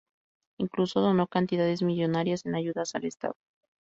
Incluso 0.57 0.99
donó 0.99 1.27
cantidades 1.27 1.83
millonarias 1.83 2.47
en 2.47 2.55
ayudas 2.55 2.95
al 2.95 3.05
Estado. 3.05 3.35